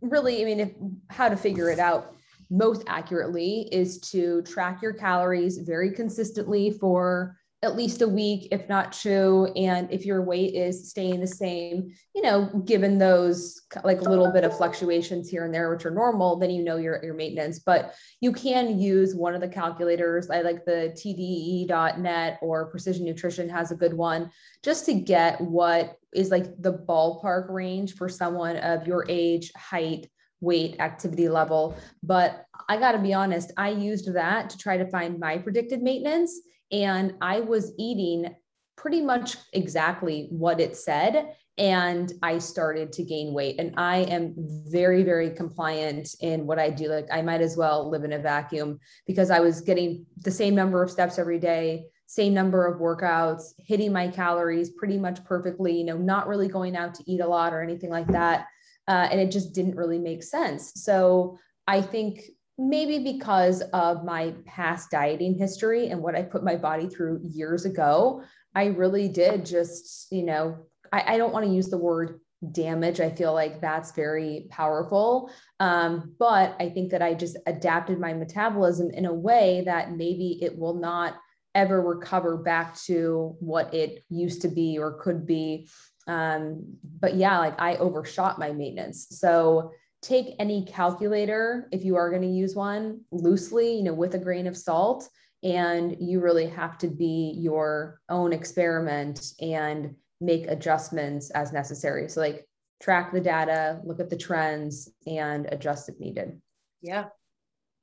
[0.02, 0.72] really, I mean, if,
[1.10, 2.16] how to figure it out
[2.50, 8.68] most accurately is to track your calories very consistently for at least a week, if
[8.68, 9.52] not two.
[9.56, 14.32] And if your weight is staying the same, you know, given those like a little
[14.32, 17.60] bit of fluctuations here and there, which are normal, then you know your, your maintenance.
[17.60, 20.32] But you can use one of the calculators.
[20.32, 24.32] I like the TDEE.net or Precision Nutrition has a good one
[24.64, 30.10] just to get what is like the ballpark range for someone of your age, height,
[30.40, 31.78] weight, activity level.
[32.02, 35.84] But I got to be honest, I used that to try to find my predicted
[35.84, 36.42] maintenance
[36.72, 38.36] and I was eating
[38.78, 41.36] pretty much exactly what it said.
[41.58, 43.60] And I started to gain weight.
[43.60, 46.88] And I am very, very compliant in what I do.
[46.88, 50.56] Like, I might as well live in a vacuum because I was getting the same
[50.56, 55.78] number of steps every day, same number of workouts, hitting my calories pretty much perfectly,
[55.78, 58.48] you know, not really going out to eat a lot or anything like that.
[58.88, 60.72] Uh, and it just didn't really make sense.
[60.76, 62.24] So I think
[62.70, 67.66] maybe because of my past dieting history and what I put my body through years
[67.66, 70.58] ago, I really did just, you know,
[70.92, 72.20] I, I don't want to use the word
[72.52, 73.00] damage.
[73.00, 75.32] I feel like that's very powerful.
[75.60, 80.40] Um, but I think that I just adapted my metabolism in a way that maybe
[80.42, 81.16] it will not
[81.56, 85.68] ever recover back to what it used to be or could be.
[86.08, 89.08] Um, but yeah, like I overshot my maintenance.
[89.10, 89.72] So
[90.02, 94.20] take any calculator if you are going to use one loosely you know with a
[94.20, 95.08] grain of salt
[95.44, 102.08] and you really have to be your own experiment and make adjustments as necessary.
[102.08, 102.48] So like
[102.82, 106.40] track the data look at the trends and adjust if needed.
[106.82, 107.06] Yeah.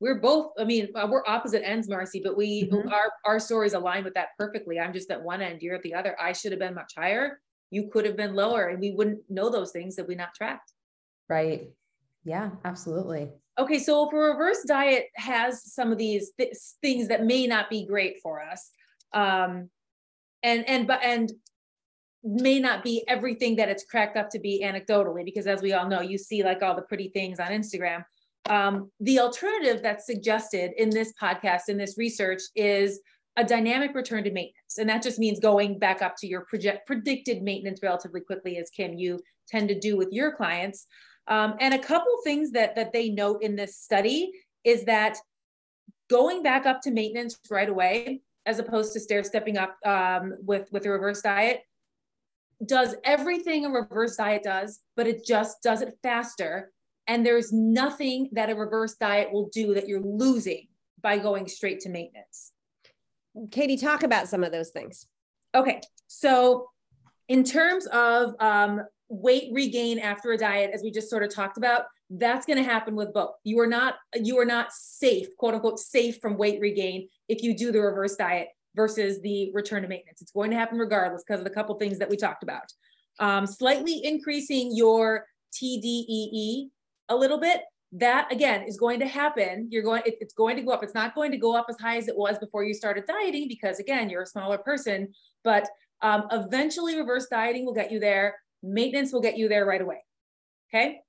[0.00, 2.88] We're both i mean uh, we're opposite ends marcy but we mm-hmm.
[2.88, 4.78] our our stories align with that perfectly.
[4.78, 6.16] I'm just at one end you're at the other.
[6.20, 7.40] I should have been much higher.
[7.70, 10.72] You could have been lower and we wouldn't know those things that we not tracked.
[11.28, 11.70] Right
[12.28, 13.30] yeah, absolutely.
[13.58, 17.70] Okay, so if a reverse diet has some of these th- things that may not
[17.70, 18.70] be great for us,
[19.14, 19.70] um,
[20.42, 21.32] and and but and
[22.22, 25.88] may not be everything that it's cracked up to be anecdotally, because as we all
[25.88, 28.04] know, you see like all the pretty things on Instagram.
[28.48, 33.00] Um, the alternative that's suggested in this podcast, in this research, is
[33.36, 34.78] a dynamic return to maintenance.
[34.78, 38.68] And that just means going back up to your project, predicted maintenance relatively quickly, as
[38.70, 40.86] Kim, you tend to do with your clients.
[41.28, 44.32] Um, and a couple things that, that they note in this study
[44.64, 45.18] is that
[46.10, 50.72] going back up to maintenance right away, as opposed to stair stepping up um, with,
[50.72, 51.62] with a reverse diet,
[52.64, 56.72] does everything a reverse diet does, but it just does it faster.
[57.06, 60.68] And there's nothing that a reverse diet will do that you're losing
[61.00, 62.52] by going straight to maintenance.
[63.50, 65.06] Katie, talk about some of those things.
[65.54, 65.80] Okay.
[66.06, 66.70] So,
[67.28, 71.56] in terms of um, weight regain after a diet, as we just sort of talked
[71.56, 73.34] about, that's going to happen with both.
[73.44, 77.56] You are not you are not safe, quote unquote, safe from weight regain if you
[77.56, 80.22] do the reverse diet versus the return to maintenance.
[80.22, 82.72] It's going to happen regardless because of the couple things that we talked about.
[83.18, 86.68] Um, slightly increasing your TDEE
[87.08, 89.68] a little bit that again is going to happen.
[89.70, 90.82] You're going, it, it's going to go up.
[90.82, 93.48] It's not going to go up as high as it was before you started dieting
[93.48, 95.08] because again, you're a smaller person,
[95.42, 95.66] but
[96.02, 98.36] um, eventually reverse dieting will get you there.
[98.62, 100.04] Maintenance will get you there right away.
[100.72, 101.00] Okay.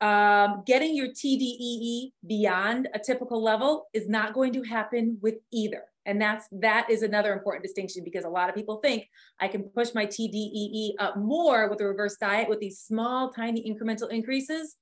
[0.00, 5.84] Um, getting your TDEE beyond a typical level is not going to happen with either.
[6.06, 9.06] And that's that is another important distinction because a lot of people think
[9.38, 13.62] I can push my TDEE up more with a reverse diet with these small, tiny
[13.62, 14.76] incremental increases.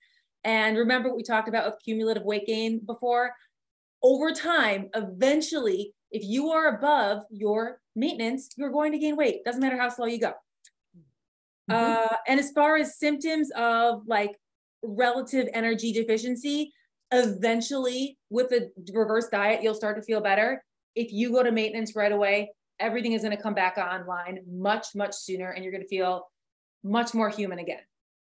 [0.44, 3.34] And remember what we talked about with cumulative weight gain before?
[4.02, 9.44] Over time, eventually, if you are above your maintenance, you're going to gain weight.
[9.44, 10.32] Doesn't matter how slow you go.
[11.70, 12.14] Mm-hmm.
[12.14, 14.36] Uh, and as far as symptoms of like
[14.82, 16.72] relative energy deficiency,
[17.12, 20.62] eventually with a reverse diet, you'll start to feel better.
[20.94, 24.88] If you go to maintenance right away, everything is going to come back online much,
[24.94, 26.28] much sooner, and you're going to feel
[26.82, 27.80] much more human again.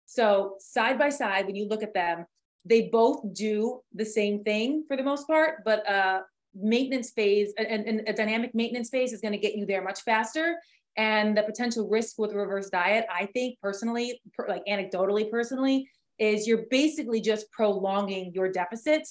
[0.07, 2.27] So, side by side, when you look at them,
[2.65, 6.21] they both do the same thing for the most part, but uh,
[6.55, 10.03] maintenance phase and, and a dynamic maintenance phase is going to get you there much
[10.03, 10.57] faster.
[10.97, 16.47] And the potential risk with reverse diet, I think personally, per, like anecdotally personally, is
[16.47, 19.07] you're basically just prolonging your deficit.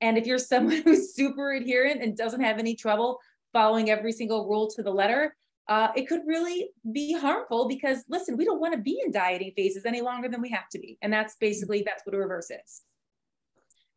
[0.00, 3.18] And if you're someone who's super adherent and doesn't have any trouble
[3.52, 5.34] following every single rule to the letter,
[5.68, 9.52] uh, it could really be harmful because listen, we don't want to be in dieting
[9.56, 10.98] phases any longer than we have to be.
[11.02, 12.82] And that's basically, that's what a reverse is.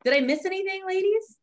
[0.03, 1.37] Did I miss anything, ladies?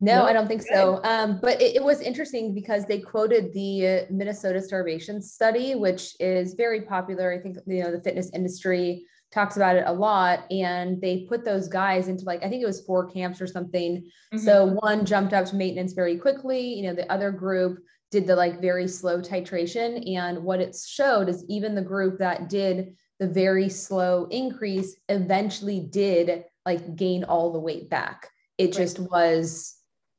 [0.00, 1.00] No, I don't think so.
[1.04, 6.52] Um, but it, it, was interesting because they quoted the Minnesota starvation study, which is
[6.52, 7.32] very popular.
[7.32, 11.46] I think you know the fitness industry talks about it a lot, and they put
[11.46, 13.96] those guys into like I think it was four camps or something.
[14.34, 14.38] Mm-hmm.
[14.38, 16.74] So one jumped up to maintenance very quickly.
[16.74, 17.78] You know, the other group
[18.10, 22.50] did the like very slow titration, and what it showed is even the group that
[22.50, 28.28] did the very slow increase eventually did like gain all the weight back.
[28.58, 28.74] It right.
[28.74, 29.75] just was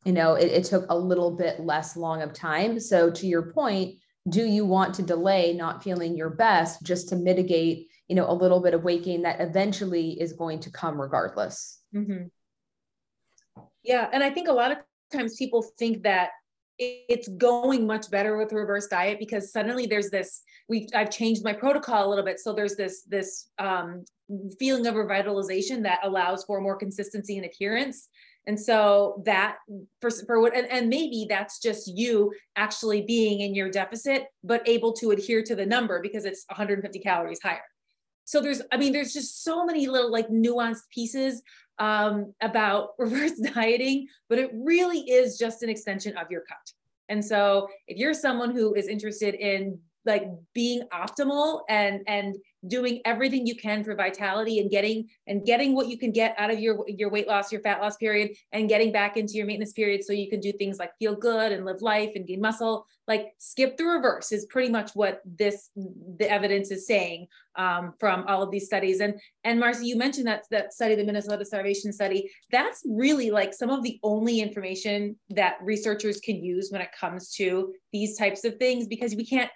[0.07, 2.79] you know it, it took a little bit less long of time.
[2.79, 3.95] So to your point
[4.29, 8.33] do you want to delay not feeling your best just to mitigate you know a
[8.33, 11.79] little bit of gain that eventually is going to come regardless?
[11.95, 12.25] Mm-hmm.
[13.83, 14.77] yeah and i think a lot of
[15.11, 16.31] times people think that
[16.79, 21.53] it's going much better with reverse diet because suddenly there's this we i've changed my
[21.53, 22.39] protocol a little bit.
[22.39, 24.05] So there's this this um,
[24.59, 28.09] feeling of revitalization that allows for more consistency and adherence
[28.47, 29.57] and so that
[29.99, 34.67] for, for what, and, and maybe that's just you actually being in your deficit, but
[34.67, 37.61] able to adhere to the number because it's 150 calories higher.
[38.23, 41.43] So there's, I mean, there's just so many little like nuanced pieces
[41.77, 46.71] um, about reverse dieting, but it really is just an extension of your cut.
[47.09, 52.35] And so if you're someone who is interested in like being optimal and and
[52.67, 56.49] doing everything you can for vitality and getting and getting what you can get out
[56.49, 59.73] of your your weight loss your fat loss period and getting back into your maintenance
[59.73, 62.85] period so you can do things like feel good and live life and gain muscle.
[63.07, 68.25] Like skip the reverse is pretty much what this the evidence is saying um, from
[68.27, 68.99] all of these studies.
[69.01, 72.29] And and marcy you mentioned that that study the minnesota starvation study.
[72.51, 77.29] That's really like some of the only information that researchers can use when it comes
[77.35, 79.51] to these types of things because we can't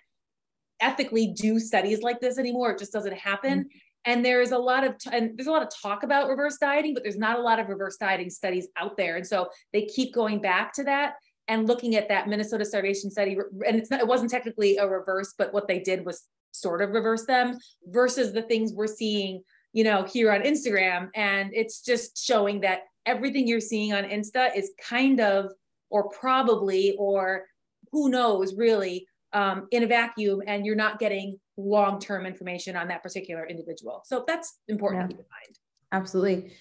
[0.82, 2.72] ethically do studies like this anymore.
[2.72, 3.60] It just doesn't happen.
[3.60, 3.78] Mm-hmm.
[4.06, 6.94] And there's a lot of t- and there's a lot of talk about reverse dieting,
[6.94, 9.16] but there's not a lot of reverse dieting studies out there.
[9.16, 11.14] And so they keep going back to that
[11.48, 13.38] and looking at that Minnesota starvation study.
[13.66, 16.92] And it's not, it wasn't technically a reverse, but what they did was sort of
[16.92, 21.10] reverse them versus the things we're seeing, you know, here on Instagram.
[21.14, 25.52] And it's just showing that everything you're seeing on Insta is kind of,
[25.90, 27.46] or probably, or
[27.92, 33.04] who knows really um, in a vacuum and you're not getting long-term information on that
[33.04, 34.02] particular individual.
[34.06, 35.08] So that's important yeah.
[35.08, 35.60] to keep in mind.
[35.92, 36.54] Absolutely.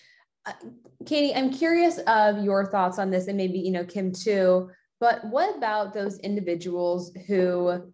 [0.47, 0.53] Uh,
[1.07, 5.25] Katie, I'm curious of your thoughts on this and maybe, you know, Kim too, but
[5.25, 7.93] what about those individuals who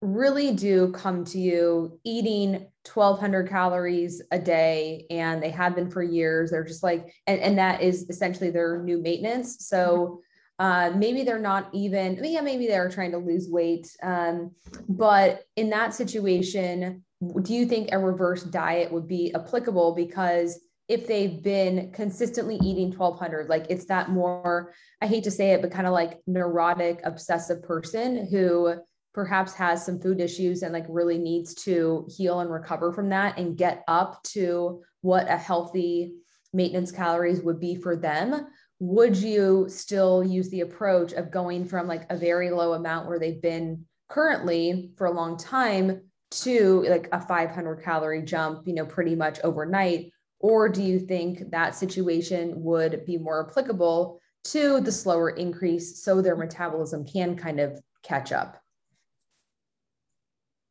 [0.00, 6.04] really do come to you eating 1200 calories a day and they have been for
[6.04, 10.20] years they're just like and, and that is essentially their new maintenance so
[10.58, 13.88] uh, maybe they're not even, yeah, maybe they're trying to lose weight.
[14.02, 14.52] Um,
[14.88, 17.04] but in that situation,
[17.42, 19.94] do you think a reverse diet would be applicable?
[19.94, 25.52] Because if they've been consistently eating 1200, like it's that more, I hate to say
[25.52, 28.74] it, but kind of like neurotic, obsessive person who
[29.14, 33.38] perhaps has some food issues and like really needs to heal and recover from that
[33.38, 36.14] and get up to what a healthy
[36.52, 38.46] maintenance calories would be for them
[38.80, 43.18] would you still use the approach of going from like a very low amount where
[43.18, 48.86] they've been currently for a long time to like a 500 calorie jump you know
[48.86, 54.92] pretty much overnight Or do you think that situation would be more applicable to the
[54.92, 58.62] slower increase so their metabolism can kind of catch up?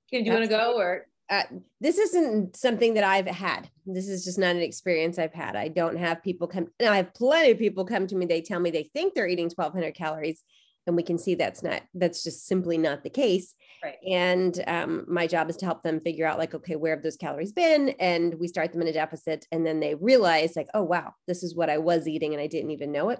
[0.09, 1.05] Kim, do you want to go or?
[1.29, 1.43] Uh,
[1.81, 3.69] this isn't something that I've had.
[3.85, 5.55] This is just not an experience I've had.
[5.55, 6.67] I don't have people come.
[6.79, 8.25] Now I have plenty of people come to me.
[8.25, 10.41] They tell me they think they're eating 1,200 calories,
[10.85, 11.81] and we can see that's not.
[11.93, 13.55] That's just simply not the case.
[13.83, 13.97] Right.
[14.07, 17.17] And um, my job is to help them figure out, like, okay, where have those
[17.17, 17.89] calories been?
[17.99, 21.43] And we start them in a deficit, and then they realize, like, oh wow, this
[21.43, 23.19] is what I was eating, and I didn't even know it.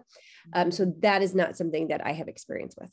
[0.53, 2.91] Um, so that is not something that I have experience with.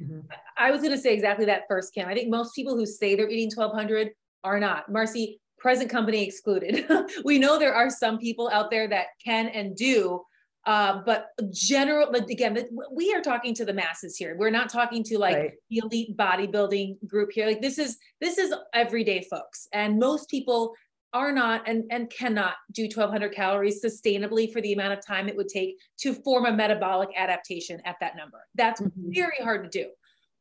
[0.00, 0.20] Mm-hmm.
[0.56, 2.08] I was going to say exactly that first, Kim.
[2.08, 4.10] I think most people who say they're eating 1200
[4.44, 4.90] are not.
[4.90, 6.86] Marcy, present company excluded.
[7.24, 10.22] we know there are some people out there that can and do,
[10.66, 12.56] uh, but general, but again,
[12.92, 14.36] we are talking to the masses here.
[14.38, 15.52] We're not talking to like right.
[15.70, 17.46] the elite bodybuilding group here.
[17.46, 20.74] Like this is this is everyday folks, and most people
[21.14, 25.36] are not and, and cannot do 1200 calories sustainably for the amount of time it
[25.36, 28.38] would take to form a metabolic adaptation at that number.
[28.54, 29.12] That's mm-hmm.
[29.12, 29.90] very hard to do.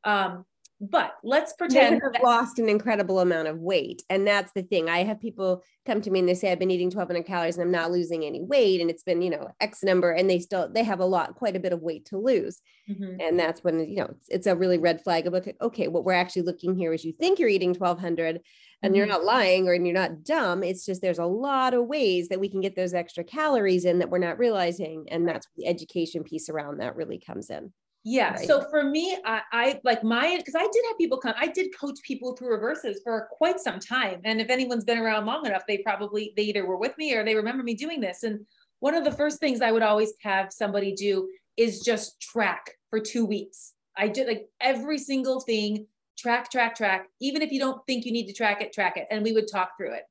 [0.03, 0.45] Um,
[0.81, 4.01] but let's pretend have lost an incredible amount of weight.
[4.09, 4.89] And that's the thing.
[4.89, 7.63] I have people come to me and they say, I've been eating 1200 calories and
[7.63, 8.81] I'm not losing any weight.
[8.81, 10.11] And it's been, you know, X number.
[10.11, 12.61] And they still, they have a lot, quite a bit of weight to lose.
[12.89, 13.21] Mm-hmm.
[13.21, 16.03] And that's when, you know, it's, it's, a really red flag of, okay, okay, what
[16.03, 18.39] we're actually looking here is you think you're eating 1200
[18.81, 18.95] and mm-hmm.
[18.97, 20.63] you're not lying or you're not dumb.
[20.63, 23.99] It's just, there's a lot of ways that we can get those extra calories in
[23.99, 25.05] that we're not realizing.
[25.11, 27.71] And that's the education piece around that really comes in.
[28.03, 28.33] Yeah.
[28.33, 28.47] Right.
[28.47, 31.35] So for me, I, I like my because I did have people come.
[31.37, 34.21] I did coach people through reverses for quite some time.
[34.23, 37.23] And if anyone's been around long enough, they probably they either were with me or
[37.23, 38.23] they remember me doing this.
[38.23, 38.45] And
[38.79, 42.99] one of the first things I would always have somebody do is just track for
[42.99, 43.73] two weeks.
[43.95, 45.85] I did like every single thing,
[46.17, 47.07] track, track, track.
[47.19, 49.05] Even if you don't think you need to track it, track it.
[49.11, 50.03] And we would talk through it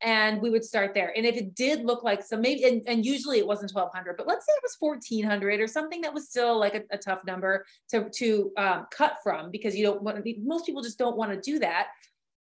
[0.00, 1.12] and we would start there.
[1.16, 4.26] And if it did look like some maybe, and, and usually it wasn't 1200, but
[4.26, 7.64] let's say it was 1400 or something that was still like a, a tough number
[7.90, 11.32] to, to um, cut from because you don't want to, most people just don't want
[11.32, 11.88] to do that.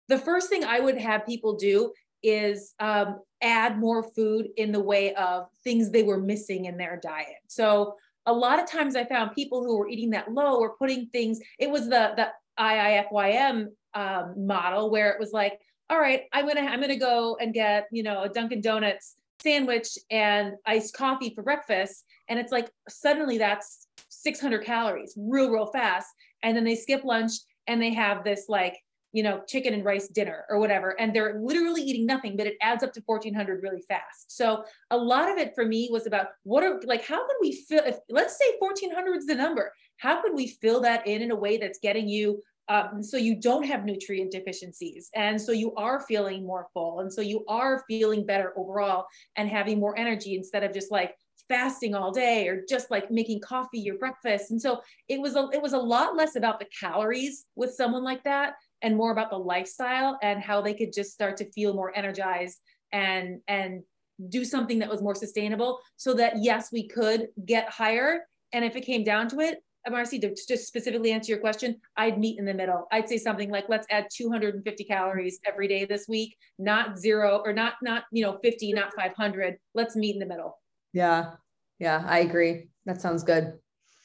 [0.09, 1.92] The first thing I would have people do
[2.22, 6.98] is um, add more food in the way of things they were missing in their
[7.03, 7.42] diet.
[7.48, 7.96] So
[8.26, 11.40] a lot of times I found people who were eating that low were putting things,
[11.59, 12.28] it was the, the
[12.59, 15.59] IIFYM um, model where it was like,
[15.90, 19.98] all right, I'm gonna I'm gonna go and get you know a Dunkin' Donuts sandwich
[20.10, 26.08] and iced coffee for breakfast, and it's like suddenly that's 600 calories real real fast,
[26.42, 27.32] and then they skip lunch
[27.66, 28.78] and they have this like
[29.12, 32.56] you know chicken and rice dinner or whatever, and they're literally eating nothing, but it
[32.62, 34.34] adds up to 1400 really fast.
[34.34, 37.52] So a lot of it for me was about what are like how can we
[37.68, 41.30] fill if let's say 1400 is the number, how could we fill that in in
[41.30, 45.10] a way that's getting you um, so you don't have nutrient deficiencies.
[45.14, 47.00] And so you are feeling more full.
[47.00, 49.06] And so you are feeling better overall
[49.36, 51.14] and having more energy instead of just like
[51.48, 54.50] fasting all day or just like making coffee your breakfast.
[54.50, 58.04] And so it was a it was a lot less about the calories with someone
[58.04, 61.74] like that and more about the lifestyle and how they could just start to feel
[61.74, 62.58] more energized
[62.92, 63.82] and and
[64.28, 68.20] do something that was more sustainable so that yes we could get higher.
[68.52, 72.18] And if it came down to it Marcy, to just specifically answer your question, I'd
[72.18, 72.86] meet in the middle.
[72.92, 77.52] I'd say something like, let's add 250 calories every day this week, not zero or
[77.52, 79.56] not, not, you know, 50, not 500.
[79.74, 80.58] Let's meet in the middle.
[80.92, 81.32] Yeah.
[81.78, 82.04] Yeah.
[82.06, 82.68] I agree.
[82.86, 83.54] That sounds good.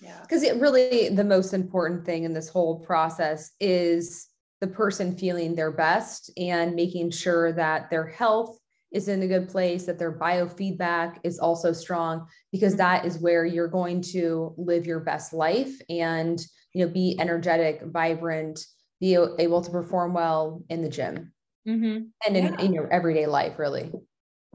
[0.01, 0.19] Yeah.
[0.21, 4.27] Because it really, the most important thing in this whole process is
[4.61, 8.57] the person feeling their best and making sure that their health
[8.91, 12.79] is in a good place, that their biofeedback is also strong, because mm-hmm.
[12.79, 16.39] that is where you're going to live your best life and
[16.73, 18.59] you know be energetic, vibrant,
[18.99, 21.31] be able to perform well in the gym
[21.67, 22.03] mm-hmm.
[22.25, 22.61] and in, yeah.
[22.61, 23.91] in your everyday life, really.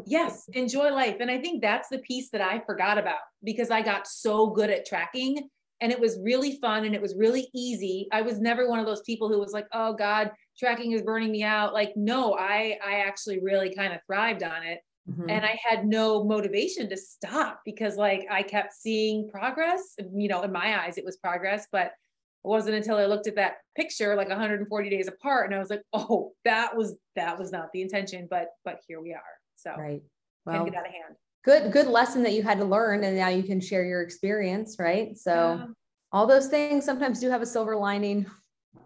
[0.07, 1.17] Yes, enjoy life.
[1.21, 4.71] And I think that's the piece that I forgot about because I got so good
[4.71, 5.49] at tracking
[5.81, 8.09] and it was really fun and it was really easy.
[8.13, 11.33] I was never one of those people who was like, "Oh god, tracking is burning
[11.33, 14.81] me out." Like, no, I I actually really kind of thrived on it.
[15.11, 15.31] Mm-hmm.
[15.31, 20.43] And I had no motivation to stop because like I kept seeing progress, you know,
[20.43, 24.15] in my eyes it was progress, but it wasn't until I looked at that picture
[24.15, 27.83] like 140 days apart and I was like, "Oh, that was that was not the
[27.83, 29.21] intention, but but here we are."
[29.57, 30.03] So, right.
[30.45, 33.29] Well, get out of hand good good lesson that you had to learn and now
[33.29, 35.67] you can share your experience right so yeah.
[36.13, 38.27] all those things sometimes do have a silver lining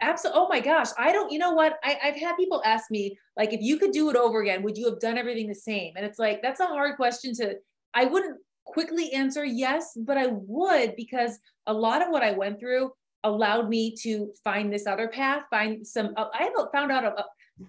[0.01, 3.19] absolutely oh my gosh i don't you know what I, i've had people ask me
[3.37, 5.95] like if you could do it over again would you have done everything the same
[5.97, 7.55] and it's like that's a hard question to
[7.95, 12.59] i wouldn't quickly answer yes but i would because a lot of what i went
[12.59, 12.93] through
[13.25, 17.25] allowed me to find this other path find some i found out a,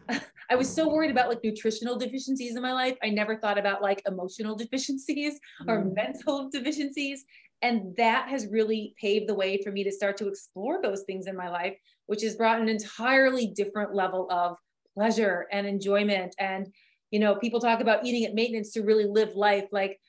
[0.50, 2.98] I was so worried about like nutritional deficiencies in my life.
[3.04, 5.96] I never thought about like emotional deficiencies or mm.
[5.96, 7.26] mental deficiencies.
[7.62, 11.26] And that has really paved the way for me to start to explore those things
[11.26, 11.76] in my life,
[12.08, 14.58] which has brought an entirely different level of
[14.96, 16.36] pleasure and enjoyment.
[16.40, 16.68] And,
[17.12, 19.66] you know, people talk about eating at maintenance to really live life.
[19.72, 20.00] Like,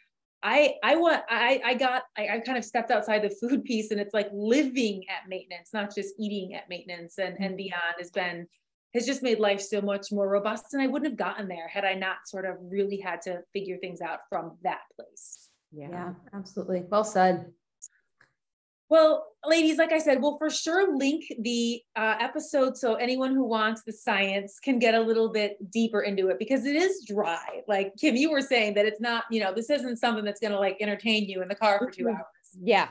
[0.42, 3.90] I I want I I got I, I kind of stepped outside the food piece
[3.90, 7.57] and it's like living at maintenance, not just eating at maintenance and and mm-hmm.
[7.57, 8.46] beyond has been
[8.94, 10.72] has just made life so much more robust.
[10.72, 13.76] And I wouldn't have gotten there had I not sort of really had to figure
[13.78, 15.49] things out from that place.
[15.72, 16.84] Yeah, yeah absolutely.
[16.88, 17.53] Well said.
[18.91, 23.45] Well, ladies, like I said, we'll for sure link the uh, episode so anyone who
[23.45, 27.62] wants the science can get a little bit deeper into it because it is dry.
[27.68, 30.53] Like Kim, you were saying that it's not, you know, this isn't something that's going
[30.53, 32.24] to like entertain you in the car for two hours.
[32.61, 32.89] Yeah.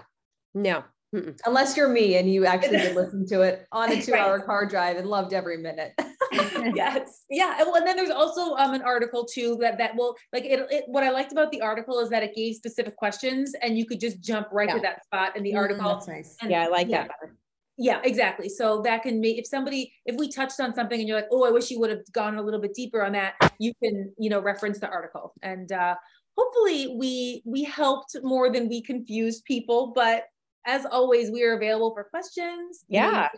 [0.54, 0.84] No.
[1.16, 1.40] Mm-mm.
[1.46, 4.66] Unless you're me and you actually did listen to it on a two hour car
[4.66, 5.94] drive and loved every minute.
[6.76, 7.24] yes.
[7.30, 7.56] Yeah.
[7.60, 10.66] And, well, and then there's also um, an article too that, that will like it,
[10.70, 13.86] it, What I liked about the article is that it gave specific questions and you
[13.86, 14.76] could just jump right yeah.
[14.76, 15.90] to that spot in the mm, article.
[15.90, 16.36] That's nice.
[16.42, 16.64] And, yeah.
[16.64, 17.04] I like yeah.
[17.04, 17.36] that better.
[17.80, 18.50] Yeah, exactly.
[18.50, 21.46] So that can make if somebody if we touched on something and you're like, oh,
[21.46, 24.32] I wish you would have gone a little bit deeper on that, you can, you
[24.32, 25.34] know, reference the article.
[25.44, 25.96] And uh
[26.36, 30.24] hopefully we we helped more than we confused people, but
[30.68, 32.84] as always, we are available for questions.
[32.90, 33.30] Yeah.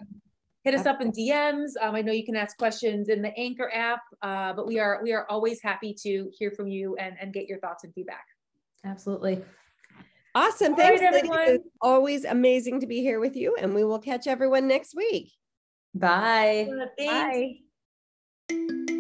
[0.64, 1.72] Hit us up in DMs.
[1.82, 5.00] Um, I know you can ask questions in the Anchor app, uh, but we are
[5.02, 8.26] we are always happy to hear from you and, and get your thoughts and feedback.
[8.84, 9.42] Absolutely.
[10.36, 10.74] Awesome.
[10.74, 11.60] All Thanks, right, everyone.
[11.82, 15.32] always amazing to be here with you, and we will catch everyone next week.
[15.96, 16.70] Bye.
[16.70, 17.56] Uh,
[18.50, 18.96] Bye.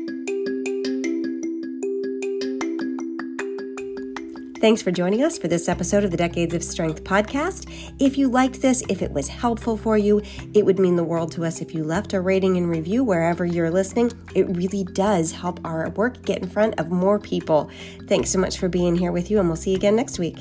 [4.59, 7.71] Thanks for joining us for this episode of the Decades of Strength podcast.
[7.97, 10.21] If you liked this, if it was helpful for you,
[10.53, 13.45] it would mean the world to us if you left a rating and review wherever
[13.45, 14.11] you're listening.
[14.35, 17.69] It really does help our work get in front of more people.
[18.09, 20.37] Thanks so much for being here with you, and we'll see you again next week.